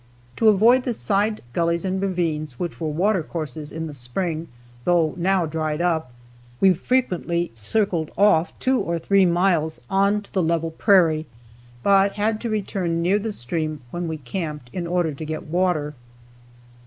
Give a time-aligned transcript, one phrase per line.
[0.37, 4.47] To avoid the side gullies and ravines, which were water courses in the spring,
[4.83, 6.11] though now dried up,
[6.59, 11.27] we frequently circled off two or three miles on to the level prairie,
[11.83, 15.93] but had to return near the stream when we camped, in order to get water.